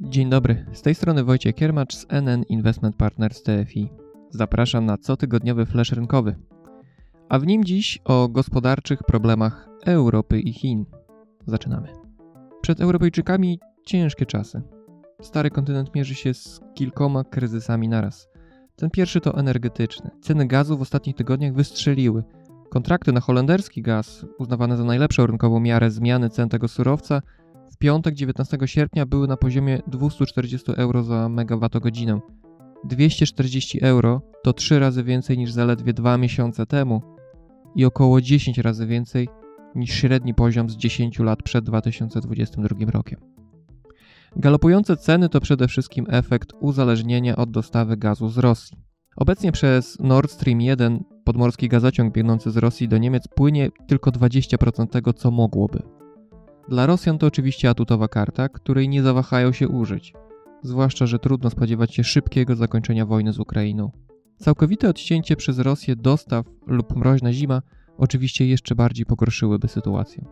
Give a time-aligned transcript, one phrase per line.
[0.00, 3.88] Dzień dobry, z tej strony Wojciech Kiermacz z NN Investment Partners TFI.
[4.30, 6.36] Zapraszam na cotygodniowy flash rynkowy.
[7.28, 10.84] A w nim dziś o gospodarczych problemach Europy i Chin.
[11.46, 11.88] Zaczynamy.
[12.60, 14.62] Przed Europejczykami ciężkie czasy.
[15.22, 18.28] Stary kontynent mierzy się z kilkoma kryzysami naraz.
[18.76, 20.10] Ten pierwszy to energetyczny.
[20.20, 22.24] Ceny gazu w ostatnich tygodniach wystrzeliły.
[22.70, 27.22] Kontrakty na holenderski gaz, uznawane za najlepszą rynkową miarę zmiany cen tego surowca,
[27.72, 32.20] w piątek 19 sierpnia były na poziomie 240 euro za megawattogodzinę.
[32.84, 37.02] 240 euro to 3 razy więcej niż zaledwie 2 miesiące temu
[37.74, 39.28] i około 10 razy więcej
[39.74, 43.20] niż średni poziom z 10 lat przed 2022 rokiem.
[44.36, 48.78] Galopujące ceny to przede wszystkim efekt uzależnienia od dostawy gazu z Rosji.
[49.16, 54.86] Obecnie przez Nord Stream 1 podmorski gazociąg biegnący z Rosji do Niemiec płynie tylko 20%
[54.86, 55.82] tego, co mogłoby.
[56.68, 60.14] Dla Rosjan to oczywiście atutowa karta, której nie zawahają się użyć,
[60.62, 63.90] zwłaszcza, że trudno spodziewać się szybkiego zakończenia wojny z Ukrainą.
[64.36, 67.62] Całkowite odcięcie przez Rosję dostaw lub mroźna zima
[67.98, 70.24] oczywiście jeszcze bardziej pogorszyłyby sytuację.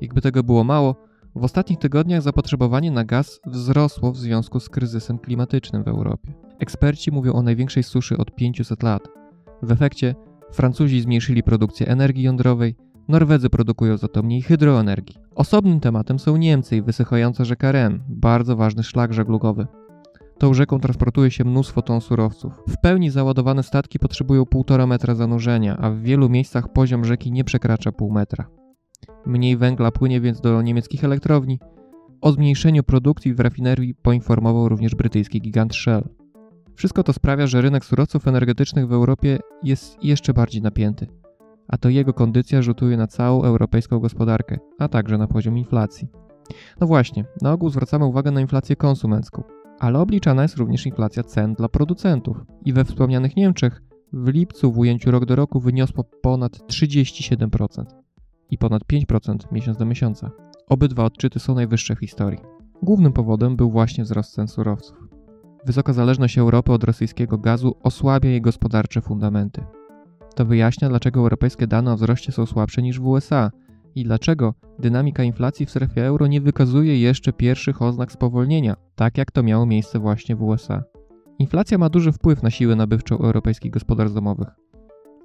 [0.00, 0.96] Jakby tego było mało,
[1.36, 6.32] w ostatnich tygodniach zapotrzebowanie na gaz wzrosło w związku z kryzysem klimatycznym w Europie.
[6.58, 9.23] Eksperci mówią o największej suszy od 500 lat.
[9.64, 10.14] W efekcie
[10.52, 12.76] Francuzi zmniejszyli produkcję energii jądrowej,
[13.08, 15.16] Norwedzy produkują za to mniej hydroenergii.
[15.34, 19.66] Osobnym tematem są Niemcy i wysychająca rzeka Ren, bardzo ważny szlak żeglugowy.
[20.38, 22.52] Tą rzeką transportuje się mnóstwo ton surowców.
[22.68, 27.44] W pełni załadowane statki potrzebują 1,5 metra zanurzenia, a w wielu miejscach poziom rzeki nie
[27.44, 28.48] przekracza pół metra.
[29.26, 31.60] Mniej węgla płynie więc do niemieckich elektrowni.
[32.20, 36.08] O zmniejszeniu produkcji w rafinerii poinformował również brytyjski gigant Shell.
[36.74, 41.06] Wszystko to sprawia, że rynek surowców energetycznych w Europie jest jeszcze bardziej napięty
[41.68, 46.08] a to jego kondycja rzutuje na całą europejską gospodarkę, a także na poziom inflacji.
[46.80, 49.42] No właśnie, na ogół zwracamy uwagę na inflację konsumencką,
[49.78, 52.36] ale obliczana jest również inflacja cen dla producentów.
[52.64, 53.82] I we wspomnianych Niemczech
[54.12, 57.84] w lipcu w ujęciu rok do roku wyniosło ponad 37%
[58.50, 60.30] i ponad 5% miesiąc do miesiąca.
[60.68, 62.40] Obydwa odczyty są najwyższe w historii.
[62.82, 64.96] Głównym powodem był właśnie wzrost cen surowców.
[65.66, 69.64] Wysoka zależność Europy od rosyjskiego gazu osłabia jej gospodarcze fundamenty.
[70.34, 73.50] To wyjaśnia, dlaczego europejskie dane o wzroście są słabsze niż w USA
[73.94, 79.30] i dlaczego dynamika inflacji w strefie euro nie wykazuje jeszcze pierwszych oznak spowolnienia, tak jak
[79.30, 80.84] to miało miejsce właśnie w USA.
[81.38, 84.48] Inflacja ma duży wpływ na siłę nabywczą europejskich gospodarstw domowych.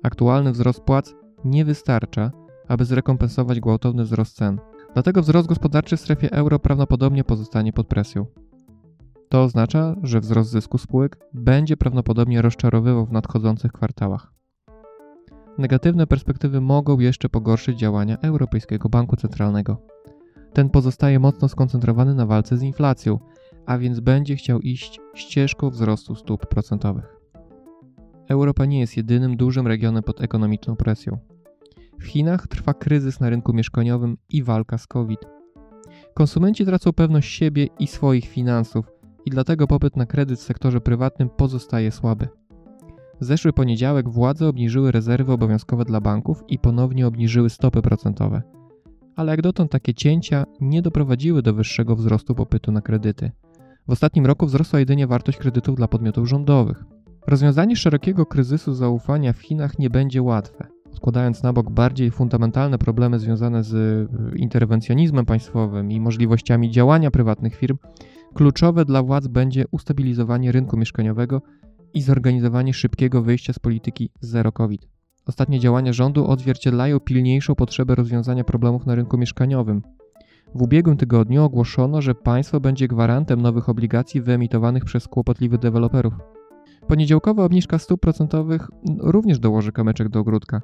[0.03, 2.31] Aktualny wzrost płac nie wystarcza,
[2.67, 4.59] aby zrekompensować gwałtowny wzrost cen.
[4.93, 8.25] Dlatego wzrost gospodarczy w strefie euro prawdopodobnie pozostanie pod presją.
[9.29, 14.33] To oznacza, że wzrost zysku spółek będzie prawdopodobnie rozczarowywał w nadchodzących kwartałach.
[15.57, 19.81] Negatywne perspektywy mogą jeszcze pogorszyć działania Europejskiego Banku Centralnego.
[20.53, 23.19] Ten pozostaje mocno skoncentrowany na walce z inflacją,
[23.65, 27.15] a więc będzie chciał iść ścieżką wzrostu stóp procentowych.
[28.29, 31.17] Europa nie jest jedynym dużym regionem pod ekonomiczną presją.
[31.99, 35.19] W Chinach trwa kryzys na rynku mieszkaniowym i walka z COVID.
[36.13, 41.29] Konsumenci tracą pewność siebie i swoich finansów i dlatego popyt na kredyt w sektorze prywatnym
[41.29, 42.27] pozostaje słaby.
[43.21, 48.41] W zeszły poniedziałek władze obniżyły rezerwy obowiązkowe dla banków i ponownie obniżyły stopy procentowe.
[49.15, 53.31] Ale jak dotąd takie cięcia nie doprowadziły do wyższego wzrostu popytu na kredyty.
[53.87, 56.83] W ostatnim roku wzrosła jedynie wartość kredytów dla podmiotów rządowych.
[57.27, 60.67] Rozwiązanie szerokiego kryzysu zaufania w Chinach nie będzie łatwe.
[60.93, 67.55] Odkładając na bok bardziej fundamentalne problemy związane z y, interwencjonizmem państwowym i możliwościami działania prywatnych
[67.55, 67.77] firm,
[68.33, 71.41] kluczowe dla władz będzie ustabilizowanie rynku mieszkaniowego
[71.93, 74.87] i zorganizowanie szybkiego wyjścia z polityki zero COVID.
[75.25, 79.81] Ostatnie działania rządu odzwierciedlają pilniejszą potrzebę rozwiązania problemów na rynku mieszkaniowym.
[80.55, 86.13] W ubiegłym tygodniu ogłoszono, że państwo będzie gwarantem nowych obligacji wyemitowanych przez kłopotliwych deweloperów.
[86.87, 88.67] Poniedziałkowa obniżka stóp procentowych
[88.99, 90.61] również dołoży kamyczek do ogródka.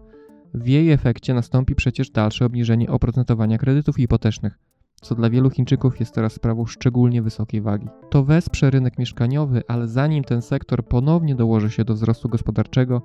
[0.54, 4.60] W jej efekcie nastąpi przecież dalsze obniżenie oprocentowania kredytów hipotecznych,
[5.06, 7.88] co dla wielu Chińczyków jest teraz sprawą szczególnie wysokiej wagi.
[8.10, 13.02] To wesprze rynek mieszkaniowy, ale zanim ten sektor ponownie dołoży się do wzrostu gospodarczego,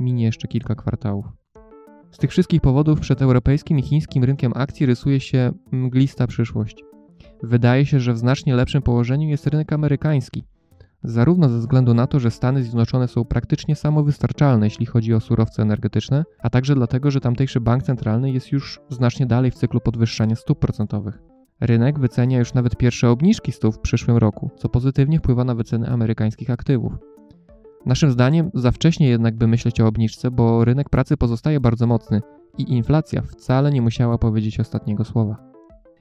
[0.00, 1.26] minie jeszcze kilka kwartałów.
[2.10, 6.84] Z tych wszystkich powodów przed europejskim i chińskim rynkiem akcji rysuje się mglista przyszłość.
[7.42, 10.44] Wydaje się, że w znacznie lepszym położeniu jest rynek amerykański,
[11.04, 15.62] zarówno ze względu na to, że Stany Zjednoczone są praktycznie samowystarczalne, jeśli chodzi o surowce
[15.62, 20.36] energetyczne, a także dlatego, że tamtejszy bank centralny jest już znacznie dalej w cyklu podwyższania
[20.36, 21.33] stóp procentowych.
[21.60, 25.88] Rynek wycenia już nawet pierwsze obniżki stóp w przyszłym roku, co pozytywnie wpływa na wyceny
[25.88, 26.92] amerykańskich aktywów.
[27.86, 32.22] Naszym zdaniem za wcześnie jednak by myśleć o obniżce, bo rynek pracy pozostaje bardzo mocny
[32.58, 35.36] i inflacja wcale nie musiała powiedzieć ostatniego słowa.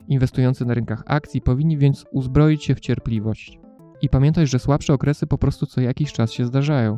[0.08, 3.60] Inwestujący na rynkach akcji powinni więc uzbroić się w cierpliwość
[4.02, 6.98] i pamiętać, że słabsze okresy po prostu co jakiś czas się zdarzają.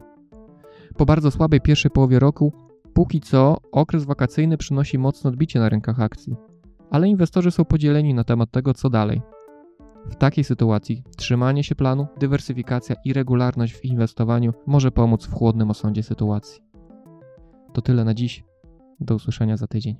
[0.97, 2.53] Po bardzo słabej pierwszej połowie roku,
[2.93, 6.35] póki co okres wakacyjny przynosi mocne odbicie na rynkach akcji,
[6.95, 9.21] ale inwestorzy są podzieleni na temat tego, co dalej.
[10.05, 15.69] W takiej sytuacji trzymanie się planu, dywersyfikacja i regularność w inwestowaniu może pomóc w chłodnym
[15.69, 16.61] osądzie sytuacji.
[17.73, 18.43] To tyle na dziś.
[18.99, 19.95] Do usłyszenia za tydzień.